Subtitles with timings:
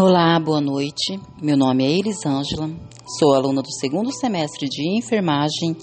[0.00, 1.18] Olá, boa noite.
[1.42, 2.70] Meu nome é Elisângela,
[3.18, 5.76] sou aluna do segundo semestre de enfermagem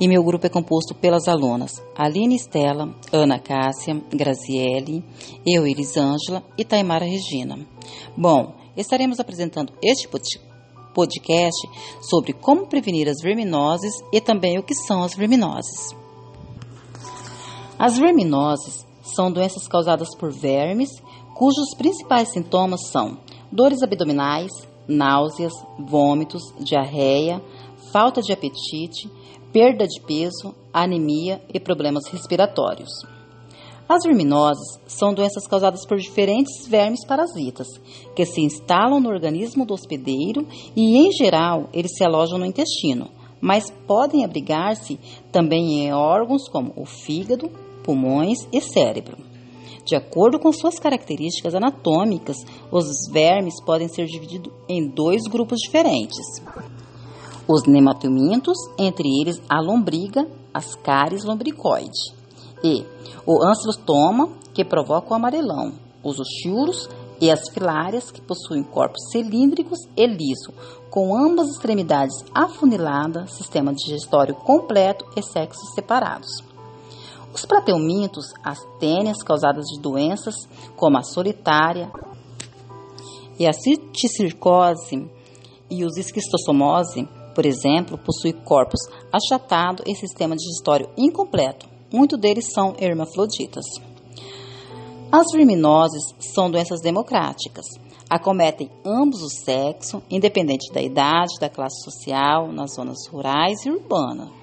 [0.00, 5.04] e meu grupo é composto pelas alunas Aline Estela, Ana Cássia, Graziele,
[5.46, 7.58] eu, Elisângela e Taimara Regina.
[8.16, 10.08] Bom, estaremos apresentando este
[10.94, 11.68] podcast
[12.00, 15.94] sobre como prevenir as verminoses e também o que são as verminoses.
[17.78, 20.88] As verminoses são doenças causadas por vermes
[21.34, 24.50] cujos principais sintomas são dores abdominais,
[24.86, 27.42] náuseas, vômitos, diarreia,
[27.92, 29.10] falta de apetite,
[29.52, 32.90] perda de peso, anemia e problemas respiratórios.
[33.88, 37.66] As verminoses são doenças causadas por diferentes vermes parasitas,
[38.14, 43.08] que se instalam no organismo do hospedeiro e, em geral, eles se alojam no intestino,
[43.40, 45.00] mas podem abrigar-se
[45.32, 47.50] também em órgãos como o fígado,
[47.82, 49.27] pulmões e cérebro.
[49.88, 52.36] De acordo com suas características anatômicas,
[52.70, 56.42] os vermes podem ser divididos em dois grupos diferentes.
[57.48, 62.12] Os nematomintos, entre eles a lombriga, as cáries lombricoide,
[62.62, 62.84] e
[63.24, 65.72] o ancilostoma, que provoca o amarelão,
[66.04, 66.86] os oxiuros
[67.18, 70.52] e as filárias, que possuem corpos cilíndricos e liso,
[70.90, 76.28] com ambas extremidades afuniladas, sistema digestório completo e sexos separados.
[77.32, 80.34] Os plateumintos, as tênias causadas de doenças
[80.76, 81.90] como a solitária
[83.38, 85.08] e a citicircose
[85.70, 88.80] e os esquistossomose, por exemplo, possuem corpos
[89.12, 91.68] achatado e sistema digestório incompleto.
[91.92, 93.64] Muitos deles são hermafroditas.
[95.10, 96.02] As verminoses
[96.34, 97.64] são doenças democráticas.
[98.10, 104.37] Acometem ambos os sexos, independente da idade, da classe social, nas zonas rurais e urbanas.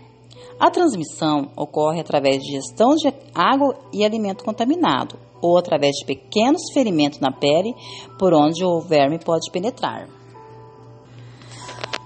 [0.59, 6.62] A transmissão ocorre através de gestão de água e alimento contaminado ou através de pequenos
[6.73, 7.75] ferimentos na pele
[8.17, 10.08] por onde o verme pode penetrar.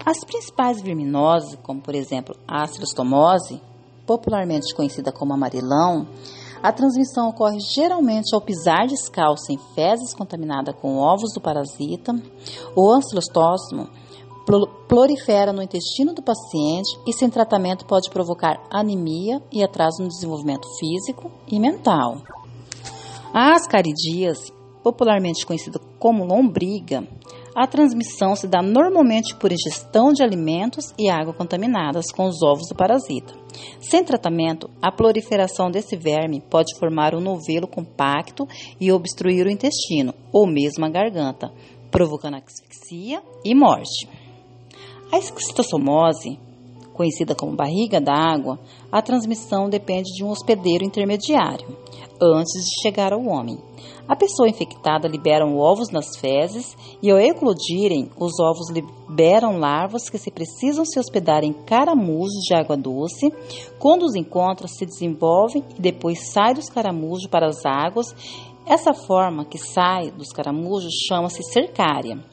[0.05, 3.61] As principais verminoses, como por exemplo a acerostomose,
[4.07, 6.07] popularmente conhecida como amarelão,
[6.63, 12.13] a transmissão ocorre geralmente ao pisar descalço em fezes contaminadas com ovos do parasita.
[12.75, 13.87] O ancilostóstomo
[14.87, 20.67] prolifera no intestino do paciente e, sem tratamento, pode provocar anemia e atraso no desenvolvimento
[20.79, 22.21] físico e mental.
[23.31, 24.51] A ascaridias,
[24.83, 27.07] popularmente conhecida como lombriga,
[27.55, 32.67] a transmissão se dá normalmente por ingestão de alimentos e água contaminadas com os ovos
[32.69, 33.33] do parasita.
[33.81, 38.47] Sem tratamento, a proliferação desse verme pode formar um novelo compacto
[38.79, 41.51] e obstruir o intestino ou mesmo a garganta,
[41.91, 44.07] provocando asfixia e morte.
[45.11, 46.37] A esquistossomose,
[46.93, 48.59] conhecida como barriga d'água,
[48.91, 51.65] a transmissão depende de um hospedeiro intermediário
[52.21, 53.57] antes de chegar ao homem.
[54.07, 60.17] A pessoa infectada libera ovos nas fezes e, ao eclodirem, os ovos liberam larvas que
[60.19, 63.33] se precisam se hospedar em caramujos de água doce.
[63.79, 68.13] Quando os encontram, se desenvolvem e depois saem dos caramujos para as águas.
[68.63, 72.23] Essa forma que sai dos caramujos chama-se cercária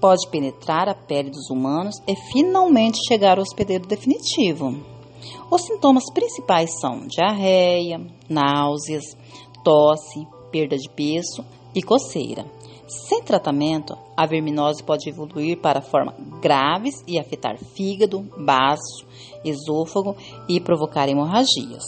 [0.00, 4.76] pode penetrar a pele dos humanos e finalmente chegar ao hospedeiro definitivo.
[5.50, 9.04] Os sintomas principais são diarreia, náuseas,
[9.64, 11.44] tosse, perda de peso
[11.74, 12.44] e coceira.
[12.86, 19.06] Sem tratamento, a verminose pode evoluir para formas graves e afetar fígado, baço,
[19.44, 20.16] esôfago
[20.48, 21.84] e provocar hemorragias.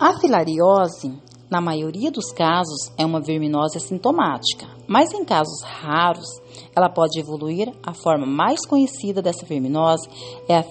[0.00, 1.12] A filariose
[1.50, 6.26] na maioria dos casos, é uma verminose assintomática, mas em casos raros,
[6.74, 7.70] ela pode evoluir.
[7.82, 10.08] A forma mais conhecida dessa verminose
[10.48, 10.64] é a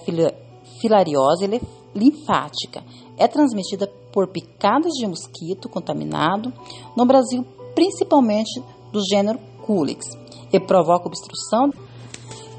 [0.80, 1.48] filariose
[1.94, 2.82] linfática.
[3.16, 6.52] É transmitida por picadas de mosquito contaminado,
[6.96, 8.60] no Brasil, principalmente
[8.92, 10.04] do gênero Culex,
[10.52, 11.70] e provoca obstrução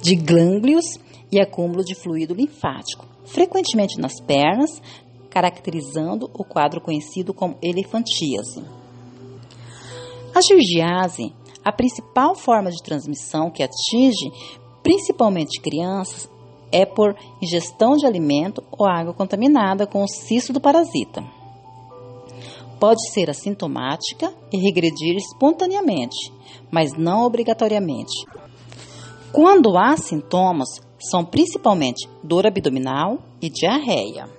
[0.01, 0.97] de glânglios
[1.29, 4.81] e acúmulo de fluido linfático, frequentemente nas pernas,
[5.29, 8.63] caracterizando o quadro conhecido como elefantíase.
[10.33, 11.33] A giardiase,
[11.63, 14.31] a principal forma de transmissão que atinge
[14.83, 16.29] principalmente crianças,
[16.71, 21.23] é por ingestão de alimento ou água contaminada com o cisto do parasita.
[22.79, 26.31] Pode ser assintomática e regredir espontaneamente,
[26.71, 28.13] mas não obrigatoriamente.
[29.33, 30.69] Quando há sintomas,
[30.99, 34.29] são principalmente dor abdominal e diarreia.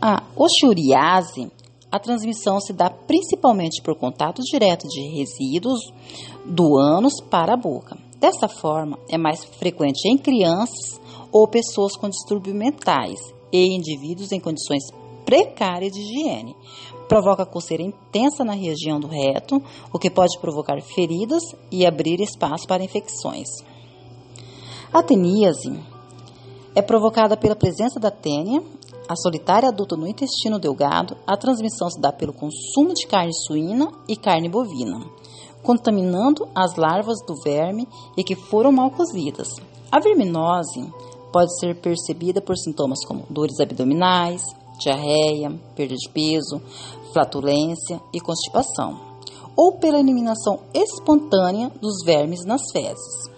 [0.00, 1.50] A oxuriase,
[1.90, 5.80] a transmissão se dá principalmente por contato direto de resíduos
[6.44, 7.96] do ânus para a boca.
[8.18, 11.00] Dessa forma, é mais frequente em crianças
[11.32, 13.18] ou pessoas com distúrbios mentais
[13.52, 14.84] e indivíduos em condições
[15.24, 16.56] precárias de higiene.
[17.08, 19.60] provoca coceira intensa na região do reto,
[19.92, 23.48] o que pode provocar feridas e abrir espaço para infecções.
[24.92, 25.76] A teníase
[26.74, 28.62] é provocada pela presença da tênia,
[29.10, 31.16] a solitária adulta no intestino delgado.
[31.26, 35.04] A transmissão se dá pelo consumo de carne suína e carne bovina,
[35.64, 39.48] contaminando as larvas do verme e que foram mal cozidas.
[39.90, 40.88] A verminose
[41.32, 44.42] pode ser percebida por sintomas como dores abdominais,
[44.78, 46.62] diarreia, perda de peso,
[47.12, 48.96] flatulência e constipação,
[49.56, 53.28] ou pela eliminação espontânea dos vermes nas fezes.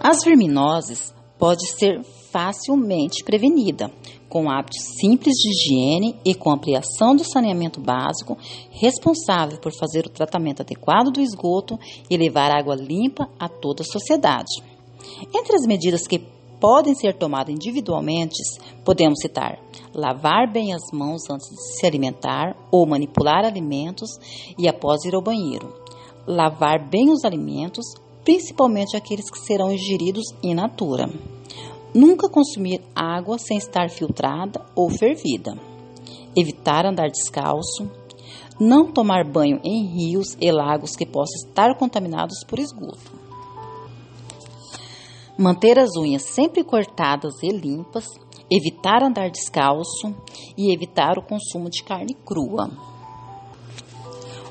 [0.00, 2.02] As verminoses pode ser
[2.36, 3.90] facilmente prevenida,
[4.28, 8.36] com hábitos simples de higiene e com ampliação do saneamento básico,
[8.72, 11.78] responsável por fazer o tratamento adequado do esgoto
[12.10, 14.62] e levar água limpa a toda a sociedade.
[15.34, 16.18] Entre as medidas que
[16.60, 18.36] podem ser tomadas individualmente,
[18.84, 19.58] podemos citar
[19.94, 24.10] lavar bem as mãos antes de se alimentar ou manipular alimentos
[24.58, 25.72] e após ir ao banheiro,
[26.26, 27.86] lavar bem os alimentos,
[28.22, 31.08] principalmente aqueles que serão ingeridos in natura.
[31.96, 35.58] Nunca consumir água sem estar filtrada ou fervida.
[36.36, 37.90] Evitar andar descalço.
[38.60, 43.26] Não tomar banho em rios e lagos que possam estar contaminados por esgoto
[45.38, 48.06] manter as unhas sempre cortadas e limpas,
[48.50, 50.14] evitar andar descalço
[50.56, 52.95] e evitar o consumo de carne crua.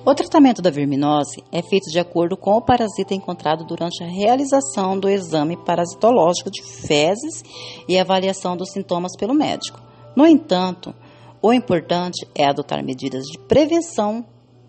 [0.08, 5.00] O tratamento da verminose é feito de acordo com o parasita encontrado durante a realização
[5.00, 7.42] do exame parasitológico de fezes
[7.90, 9.82] e avaliação dos sintomas pelo médico.
[10.16, 10.94] No entanto,
[11.42, 14.24] o importante é adotar medidas de prevenção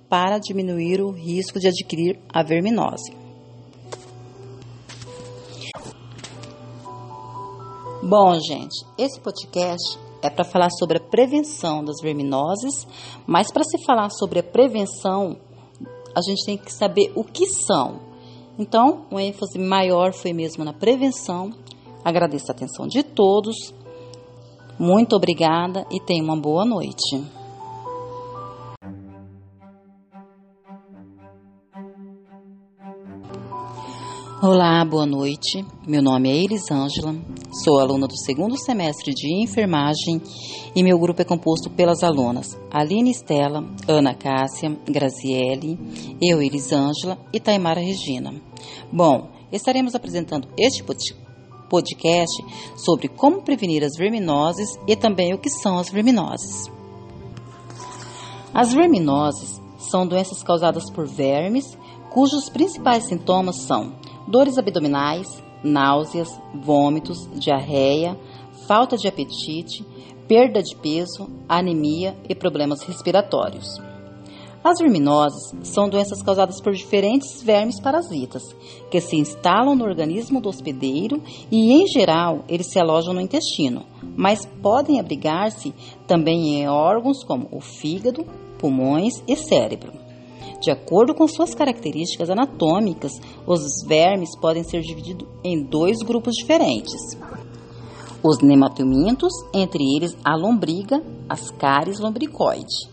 [0.09, 3.15] para diminuir o risco de adquirir a verminose.
[8.03, 12.87] Bom, gente, esse podcast é para falar sobre a prevenção das verminoses,
[13.26, 15.37] mas para se falar sobre a prevenção,
[16.14, 18.00] a gente tem que saber o que são.
[18.58, 21.52] Então, o ênfase maior foi mesmo na prevenção.
[22.05, 23.75] Agradeço a atenção de todos.
[24.78, 27.36] Muito obrigada e tenha uma boa noite.
[34.43, 35.65] Olá, boa noite.
[35.87, 37.17] Meu nome é Elisângela,
[37.65, 40.21] sou aluna do segundo semestre de enfermagem
[40.75, 45.79] e meu grupo é composto pelas alunas Aline Estela, Ana Cássia, Graziele,
[46.21, 48.35] eu, Elisângela e Taimara Regina.
[48.93, 50.85] Bom, estaremos apresentando este
[51.71, 52.44] podcast
[52.77, 56.71] sobre como prevenir as verminoses e também o que são as verminoses.
[58.53, 59.59] As verminoses
[59.91, 61.65] são doenças causadas por vermes
[62.11, 63.93] cujos principais sintomas são
[64.26, 65.26] dores abdominais,
[65.62, 68.19] náuseas, vômitos, diarreia,
[68.67, 69.84] falta de apetite,
[70.26, 73.81] perda de peso, anemia e problemas respiratórios.
[74.64, 78.43] As verminoses são doenças causadas por diferentes vermes parasitas,
[78.90, 81.22] que se instalam no organismo do hospedeiro
[81.52, 83.84] e, em geral, eles se alojam no intestino,
[84.17, 85.72] mas podem abrigar-se
[86.05, 88.26] também em órgãos como o fígado,
[88.58, 90.06] pulmões e cérebro.
[90.61, 93.12] De acordo com suas características anatômicas,
[93.47, 97.17] os vermes podem ser divididos em dois grupos diferentes.
[98.23, 102.88] Os nematomintos, entre eles a lombriga, as cáries lombricoide,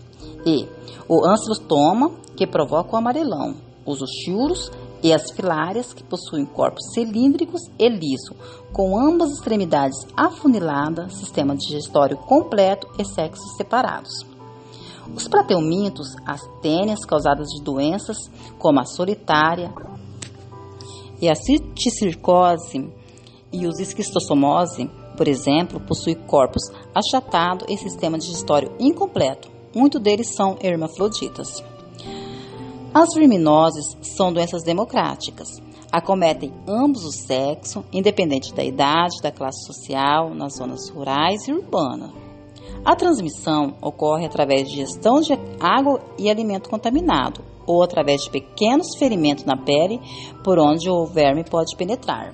[0.45, 0.67] e
[1.07, 7.61] o ancilostoma, que provoca o amarelão, os oxiuros e as filárias, que possuem corpos cilíndricos
[7.77, 8.35] e liso,
[8.71, 14.32] com ambas extremidades afuniladas, sistema digestório completo e sexos separados.
[15.15, 18.17] Os plateumintos, as tênias causadas de doenças
[18.57, 19.73] como a solitária
[21.21, 22.89] e a citicircose
[23.51, 29.51] e os esquistossomose, por exemplo, possuem corpos achatados e sistema digestório incompleto.
[29.75, 31.63] Muitos deles são hermafroditas.
[32.93, 35.47] As verminoses são doenças democráticas.
[35.91, 42.22] Acometem ambos os sexos, independente da idade, da classe social, nas zonas rurais e urbanas.
[42.85, 48.95] A transmissão ocorre através de gestão de água e alimento contaminado ou através de pequenos
[48.97, 50.01] ferimentos na pele
[50.43, 52.33] por onde o verme pode penetrar.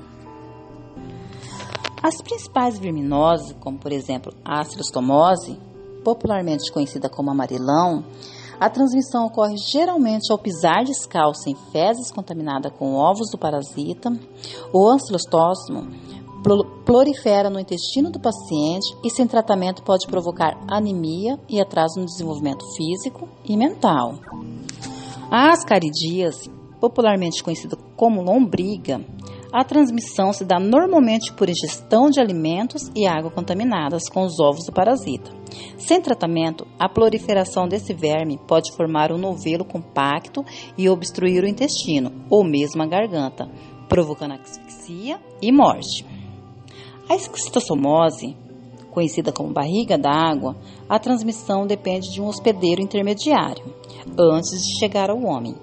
[2.01, 5.57] As principais verminoses, como por exemplo a acerostomose,
[6.03, 8.05] popularmente conhecida como amarelão,
[8.59, 14.11] a transmissão ocorre geralmente ao pisar descalço em fezes contaminadas com ovos do parasita.
[14.73, 15.87] O ancilostóstomo
[16.85, 22.65] prolifera no intestino do paciente e, sem tratamento, pode provocar anemia e atraso no desenvolvimento
[22.75, 24.15] físico e mental.
[25.29, 29.05] A ascaridíase, popularmente conhecida como lombriga,
[29.51, 34.65] A transmissão se dá normalmente por ingestão de alimentos e água contaminadas com os ovos
[34.65, 35.31] do parasita.
[35.75, 40.45] Sem tratamento, a proliferação desse verme pode formar um novelo compacto
[40.77, 43.49] e obstruir o intestino ou mesmo a garganta,
[43.87, 46.05] provocando asfixia e morte.
[47.09, 48.37] A esquistossomose,
[48.91, 50.55] conhecida como barriga d'água,
[50.87, 53.65] a transmissão depende de um hospedeiro intermediário
[54.15, 55.55] antes de chegar ao homem.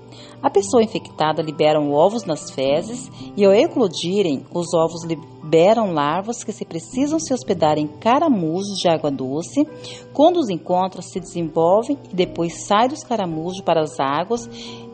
[0.42, 6.50] A pessoa infectada libera ovos nas fezes e, ao eclodirem, os ovos liberam larvas que
[6.50, 9.64] se precisam se hospedar em caramujos de água doce.
[10.12, 14.50] Quando os encontra, se desenvolvem e depois saem dos caramujos para as águas.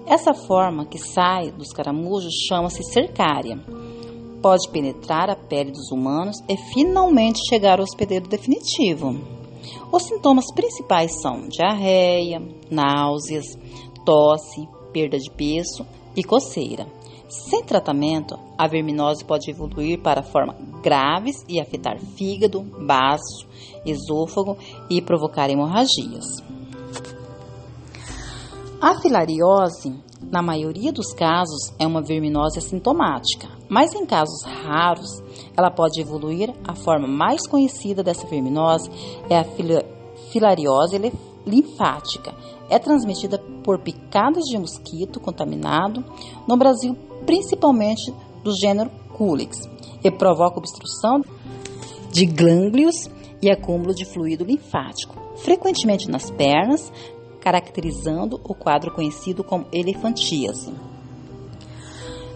[0.07, 3.59] Essa forma que sai dos caramujos chama-se cercária.
[4.43, 9.17] Pode penetrar a pele dos humanos e finalmente chegar ao hospedeiro definitivo.
[9.93, 13.45] Os sintomas principais são diarreia, náuseas,
[14.05, 16.87] tosse, perda de peso e coceira.
[17.29, 23.47] Sem tratamento, a verminose pode evoluir para formas graves e afetar fígado, baço,
[23.87, 24.59] esôfago
[24.91, 26.25] e provocar hemorragias.
[28.81, 29.95] A filariose,
[30.33, 35.23] na maioria dos casos, é uma verminose assintomática, mas em casos raros,
[35.55, 36.55] ela pode evoluir.
[36.67, 38.91] A forma mais conhecida dessa verminose
[39.29, 39.45] é a
[40.33, 40.99] filariose
[41.47, 42.35] linfática.
[42.71, 46.03] É transmitida por picadas de mosquito contaminado,
[46.49, 46.97] no Brasil
[47.27, 48.11] principalmente
[48.43, 49.69] do gênero Culex,
[50.03, 51.21] e provoca obstrução
[52.11, 53.11] de glândulos
[53.43, 56.91] e acúmulo de fluido linfático, frequentemente nas pernas,
[57.43, 60.73] caracterizando o quadro conhecido como elefantíase.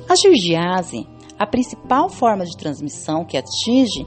[0.09, 1.07] A giardiase,
[1.39, 4.05] a principal forma de transmissão que atinge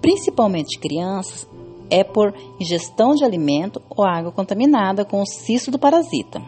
[0.00, 1.48] principalmente crianças,
[1.88, 6.40] é por ingestão de alimento ou água contaminada com o cisto do parasita.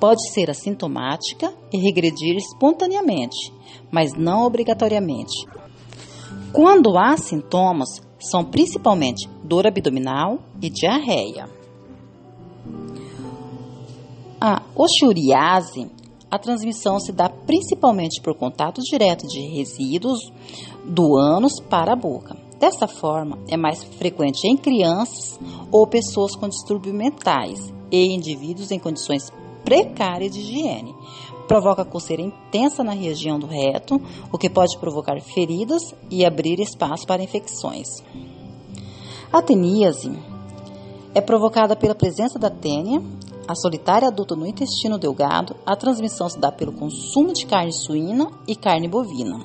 [0.00, 3.52] Pode ser assintomática e regredir espontaneamente,
[3.90, 5.46] mas não obrigatoriamente.
[6.52, 11.61] Quando há sintomas, são principalmente dor abdominal e diarreia.
[14.44, 15.88] A oxuriase,
[16.28, 20.18] a transmissão se dá principalmente por contato direto de resíduos
[20.84, 22.36] do ânus para a boca.
[22.58, 25.38] Dessa forma, é mais frequente em crianças
[25.70, 29.30] ou pessoas com distúrbios mentais e indivíduos em condições
[29.64, 30.92] precárias de higiene.
[31.46, 37.06] Provoca coceira intensa na região do reto, o que pode provocar feridas e abrir espaço
[37.06, 37.86] para infecções.
[39.32, 40.10] A teníase
[41.14, 43.00] é provocada pela presença da tênia,
[43.46, 45.56] a solitária adulta no intestino delgado.
[45.66, 49.40] A transmissão se dá pelo consumo de carne suína e carne bovina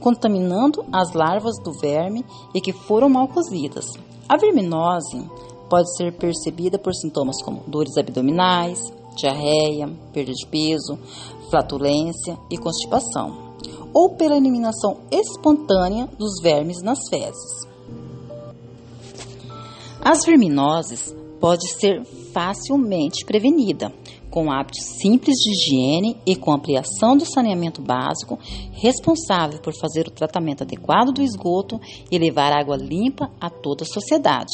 [0.00, 3.84] contaminando as larvas do verme e que foram mal cozidas.
[4.28, 5.22] A verminose
[5.68, 8.80] pode ser percebida por sintomas como dores abdominais,
[9.14, 10.98] diarreia, perda de peso,
[11.50, 13.54] flatulência e constipação,
[13.92, 17.68] ou pela eliminação espontânea dos vermes nas fezes.
[20.00, 23.92] As verminoses pode ser facilmente prevenida
[24.30, 28.38] com hábitos simples de higiene e com ampliação do saneamento básico,
[28.72, 33.86] responsável por fazer o tratamento adequado do esgoto e levar água limpa a toda a
[33.86, 34.52] sociedade.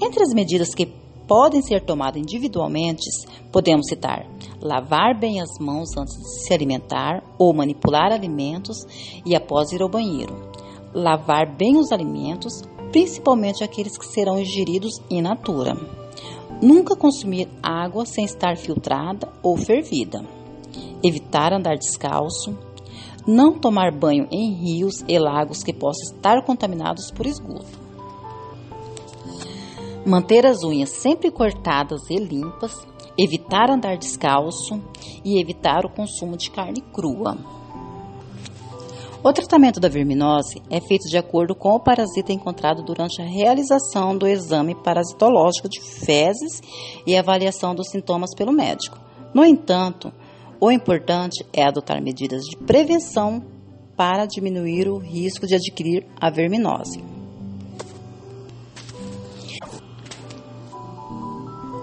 [0.00, 0.86] Entre as medidas que
[1.28, 3.04] podem ser tomadas individualmente,
[3.52, 4.26] podemos citar
[4.62, 8.78] lavar bem as mãos antes de se alimentar ou manipular alimentos
[9.24, 10.34] e após ir ao banheiro,
[10.94, 16.05] lavar bem os alimentos, principalmente aqueles que serão ingeridos in natura
[16.60, 20.24] Nunca consumir água sem estar filtrada ou fervida.
[21.04, 22.56] Evitar andar descalço.
[23.26, 27.78] Não tomar banho em rios e lagos que possam estar contaminados por esgoto.
[30.06, 32.86] Manter as unhas sempre cortadas e limpas.
[33.18, 34.80] Evitar andar descalço
[35.24, 37.36] e evitar o consumo de carne crua.
[39.26, 44.16] O tratamento da verminose é feito de acordo com o parasita encontrado durante a realização
[44.16, 46.62] do exame parasitológico de fezes
[47.04, 49.00] e avaliação dos sintomas pelo médico.
[49.34, 50.12] No entanto,
[50.60, 53.42] o importante é adotar medidas de prevenção
[53.96, 57.02] para diminuir o risco de adquirir a verminose.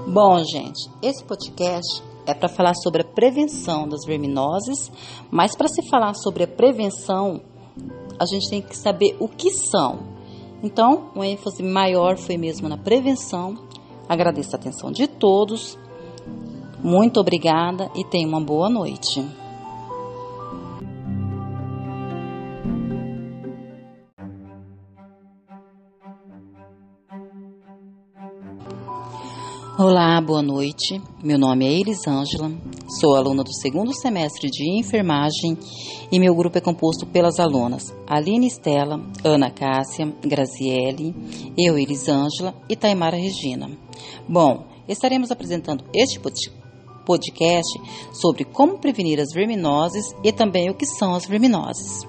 [0.07, 4.92] Bom, gente, esse podcast é para falar sobre a prevenção das verminoses,
[5.30, 7.42] mas para se falar sobre a prevenção,
[8.20, 10.00] a gente tem que saber o que são.
[10.62, 13.58] Então, uma ênfase maior foi mesmo na prevenção.
[14.08, 15.77] Agradeço a atenção de todos.
[16.82, 19.25] Muito obrigada e tenha uma boa noite.
[29.75, 31.01] Olá, boa noite.
[31.24, 32.51] Meu nome é Elisângela,
[33.00, 35.58] sou aluna do segundo semestre de enfermagem
[36.12, 41.15] e meu grupo é composto pelas alunas Aline Estela, Ana Cássia, Graziele,
[41.58, 43.72] eu, Elisângela e Taimara Regina.
[44.30, 46.22] Bom, estaremos apresentando este
[47.03, 47.82] podcast
[48.13, 52.08] sobre como prevenir as verminoses e também o que são as verminoses.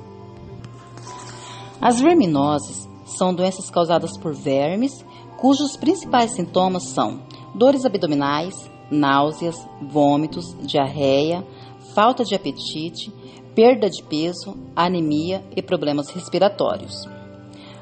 [1.81, 5.03] As verminoses são doenças causadas por vermes,
[5.39, 7.23] cujos principais sintomas são
[7.55, 8.55] dores abdominais,
[8.91, 11.47] náuseas, vômitos, diarreia,
[11.95, 13.13] falta de apetite,
[13.55, 17.09] perda de peso, anemia e problemas respiratórios.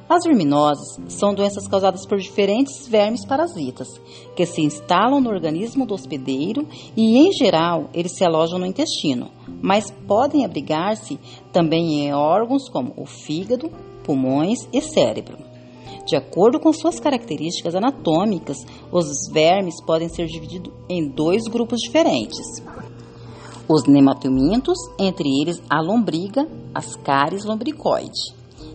[0.09, 3.89] As verminoses são doenças causadas por diferentes vermes parasitas,
[4.37, 9.31] que se instalam no organismo do hospedeiro e, em geral, eles se alojam no intestino,
[9.63, 11.19] mas podem abrigar-se
[11.51, 13.71] também em órgãos como o fígado,
[14.05, 15.52] pulmões e cérebro.
[16.05, 18.59] De acordo com suas características anatômicas,
[18.91, 22.63] os vermes podem ser divididos em dois grupos diferentes.
[23.69, 28.35] Os nematomintos, entre eles a lombriga, as cáries lombricoide,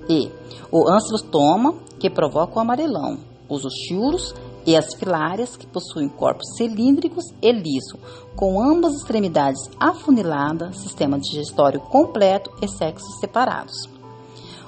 [0.09, 0.31] e
[0.71, 3.17] o ancilostoma, que provoca o amarelão,
[3.49, 4.33] os oxiuros
[4.65, 7.97] e as filárias, que possuem corpos cilíndricos e liso,
[8.35, 13.96] com ambas extremidades afuniladas, sistema digestório completo e sexos separados.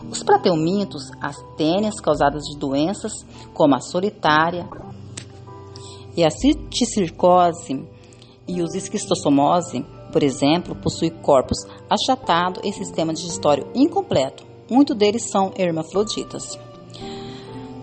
[0.10, 3.12] Os plateumintos, as tênias causadas de doenças
[3.54, 4.68] como a solitária
[6.16, 7.86] e a citicircose
[8.48, 11.58] e os esquistossomose, por exemplo, possuem corpos
[11.90, 14.46] achatados e sistema digestório incompleto.
[14.70, 16.58] Muitos deles são hermafroditas.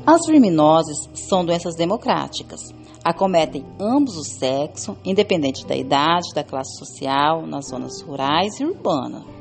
[0.05, 2.61] As verminoses são doenças democráticas.
[3.05, 9.36] Acometem ambos os sexos, independente da idade, da classe social, nas zonas rurais e urbanas.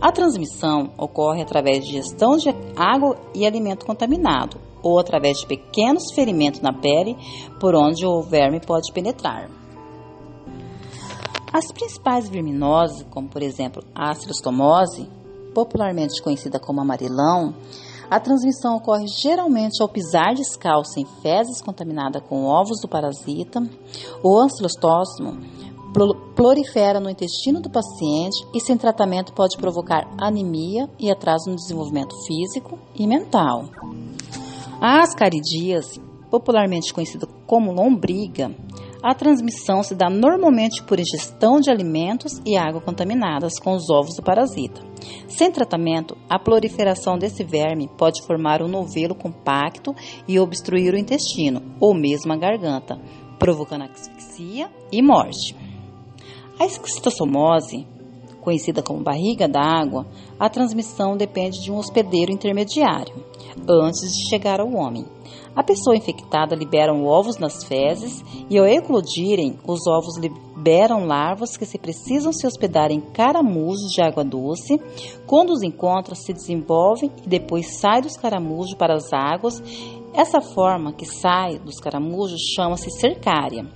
[0.00, 6.14] A transmissão ocorre através de gestão de água e alimento contaminado ou através de pequenos
[6.14, 7.16] ferimentos na pele
[7.60, 9.50] por onde o verme pode penetrar.
[11.52, 15.06] As principais verminoses, como por exemplo a astrostomose,
[15.52, 17.54] popularmente conhecida como amarelão,
[18.10, 23.62] a transmissão ocorre geralmente ao pisar descalço em fezes contaminadas com ovos do parasita.
[24.22, 25.38] O ancilostóstomo
[26.34, 32.14] prolifera no intestino do paciente e, sem tratamento, pode provocar anemia e atraso no desenvolvimento
[32.26, 33.64] físico e mental.
[34.80, 38.54] A ascaridíase, popularmente conhecida como lombriga,
[39.02, 44.14] a transmissão se dá normalmente por ingestão de alimentos e água contaminadas com os ovos
[44.14, 44.82] do parasita.
[45.26, 49.94] Sem tratamento, a proliferação desse verme pode formar um novelo compacto
[50.28, 53.00] e obstruir o intestino ou mesmo a garganta,
[53.38, 55.56] provocando asfixia e morte.
[56.60, 57.86] A esquistossomose,
[58.42, 60.06] conhecida como barriga d'água,
[60.38, 63.14] a transmissão depende de um hospedeiro intermediário
[63.66, 65.06] antes de chegar ao homem.
[65.56, 71.64] A pessoa infectada libera ovos nas fezes e, ao eclodirem, os ovos liberam larvas que
[71.64, 74.78] se precisam se hospedar em caramujos de água doce.
[75.26, 79.62] Quando os encontram, se desenvolvem e depois saem dos caramujos para as águas.
[80.12, 83.66] Essa forma que sai dos caramujos chama-se cercária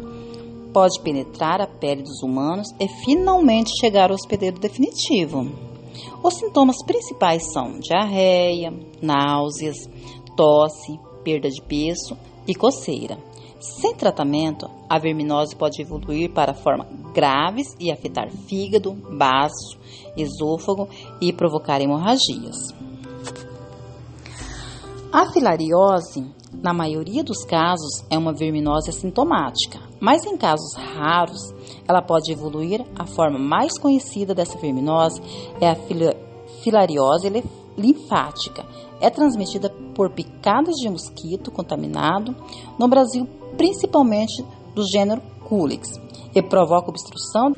[0.75, 5.49] pode penetrar a pele dos humanos e finalmente chegar ao hospedeiro definitivo.
[6.21, 9.77] Os sintomas principais são diarreia, náuseas,
[10.37, 13.17] tosse, perda de peso e coceira.
[13.61, 19.79] Sem tratamento, a verminose pode evoluir para formas graves e afetar fígado, baço,
[20.17, 20.89] esôfago
[21.21, 22.57] e provocar hemorragias.
[25.13, 26.27] A filariose,
[26.61, 31.55] na maioria dos casos, é uma verminose assintomática, mas em casos raros,
[31.89, 32.85] ela pode evoluir.
[32.95, 35.19] A forma mais conhecida dessa verminose
[35.59, 35.77] é a
[36.63, 37.43] filariose
[37.75, 38.67] linfática.
[39.01, 42.37] É transmitida por picadas de mosquito contaminado,
[42.79, 45.99] no Brasil principalmente do gênero Culex,
[46.35, 47.55] e provoca obstrução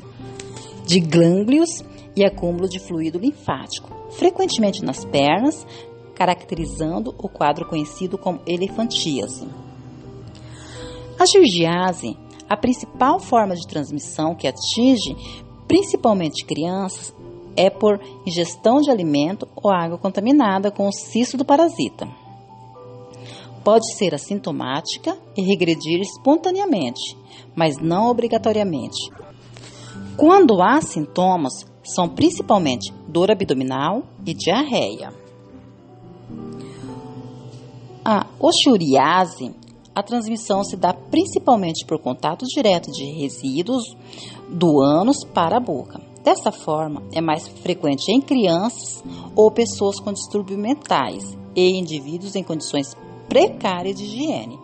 [0.85, 1.83] de glânglios
[2.15, 5.67] e acúmulo de fluido linfático, frequentemente nas pernas,
[6.15, 9.45] caracterizando o quadro conhecido como elefantíase.
[11.19, 12.15] A giardiase,
[12.49, 15.15] a principal forma de transmissão que atinge
[15.67, 17.13] principalmente crianças,
[17.55, 22.07] é por ingestão de alimento ou água contaminada com o cisto do parasita.
[23.63, 27.17] Pode ser assintomática e regredir espontaneamente,
[27.55, 29.11] mas não obrigatoriamente.
[30.15, 35.11] Quando há sintomas, são principalmente dor abdominal e diarreia.
[38.05, 39.53] A oxuriase,
[39.97, 43.83] a transmissão se dá principalmente por contato direto de resíduos
[44.47, 45.99] do ânus para a boca.
[46.23, 49.03] Dessa forma, é mais frequente em crianças
[49.35, 52.95] ou pessoas com distúrbios mentais e indivíduos em condições
[53.27, 54.59] precárias de higiene,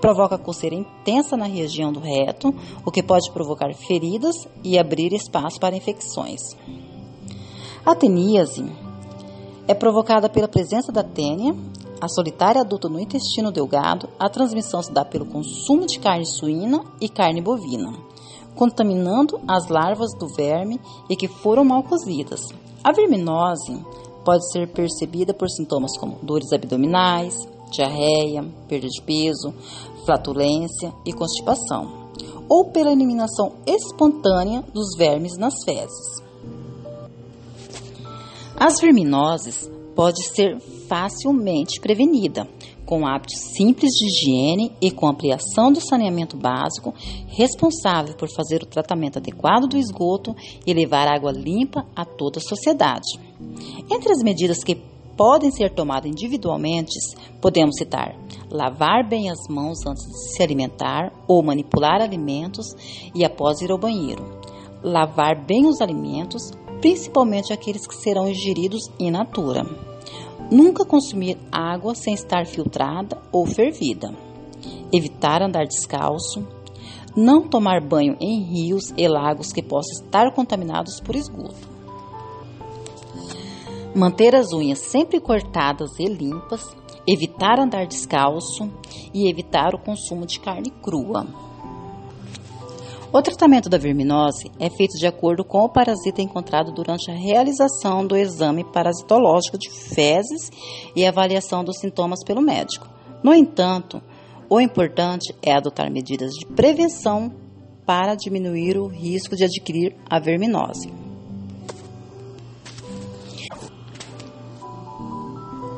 [0.00, 5.58] provoca coceira intensa na região do reto, o que pode provocar feridas e abrir espaço
[5.58, 6.40] para infecções.
[7.84, 8.64] A teníase
[9.66, 11.56] é provocada pela presença da tênia,
[12.00, 14.08] a solitária adulta no intestino delgado.
[14.18, 17.92] A transmissão se dá pelo consumo de carne suína e carne bovina,
[18.54, 22.40] contaminando as larvas do verme e que foram mal cozidas.
[22.84, 23.84] A verminose
[24.24, 27.34] pode ser percebida por sintomas como dores abdominais,
[27.70, 29.52] diarreia, perda de peso,
[30.04, 32.10] flatulência e constipação,
[32.48, 36.24] ou pela eliminação espontânea dos vermes nas fezes.
[38.56, 42.48] As verminoses pode ser facilmente prevenida,
[42.84, 46.94] com hábitos simples de higiene e com ampliação do saneamento básico,
[47.26, 50.34] responsável por fazer o tratamento adequado do esgoto
[50.66, 53.18] e levar água limpa a toda a sociedade.
[53.90, 54.76] Entre as medidas que
[55.16, 56.92] podem ser tomadas individualmente,
[57.40, 58.14] podemos citar
[58.50, 62.66] lavar bem as mãos antes de se alimentar ou manipular alimentos
[63.14, 64.24] e após ir ao banheiro,
[64.82, 69.64] lavar bem os alimentos, principalmente aqueles que serão ingeridos in natura.
[70.50, 74.14] Nunca consumir água sem estar filtrada ou fervida.
[74.92, 76.46] Evitar andar descalço.
[77.16, 81.68] Não tomar banho em rios e lagos que possam estar contaminados por esgoto.
[83.92, 86.76] Manter as unhas sempre cortadas e limpas.
[87.08, 88.70] Evitar andar descalço
[89.12, 91.26] e evitar o consumo de carne crua.
[93.16, 98.06] O tratamento da verminose é feito de acordo com o parasita encontrado durante a realização
[98.06, 100.50] do exame parasitológico de fezes
[100.94, 102.86] e avaliação dos sintomas pelo médico.
[103.22, 104.02] No entanto,
[104.50, 107.32] o importante é adotar medidas de prevenção
[107.86, 110.92] para diminuir o risco de adquirir a verminose.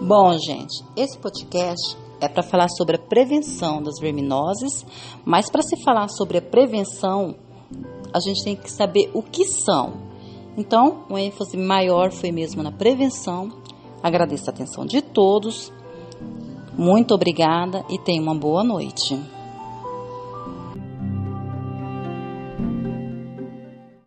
[0.02, 4.84] Bom, gente, esse podcast é para falar sobre a prevenção das verminoses,
[5.24, 7.34] mas para se falar sobre a prevenção,
[8.12, 10.08] a gente tem que saber o que são.
[10.56, 13.52] Então, o ênfase maior foi mesmo na prevenção.
[14.02, 15.72] Agradeço a atenção de todos.
[16.76, 19.18] Muito obrigada e tenha uma boa noite.